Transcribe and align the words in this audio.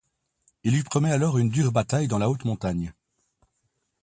Il 0.63 0.73
lui 0.73 0.81
promet 0.81 1.11
alors 1.11 1.37
une 1.37 1.51
dure 1.51 1.71
bataille 1.71 2.07
dans 2.07 2.17
la 2.17 2.27
haute 2.27 2.43
montagne. 2.45 2.91